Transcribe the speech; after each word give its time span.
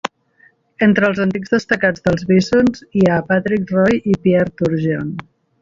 Entre 0.85 1.05
els 1.09 1.19
antics 1.25 1.53
destacats 1.57 2.05
dels 2.09 2.25
Bisons 2.31 2.83
hi 3.01 3.07
ha 3.17 3.21
Patrick 3.31 3.75
Roy 3.77 4.03
i 4.15 4.19
Pierre 4.25 4.57
Turgeon. 4.63 5.17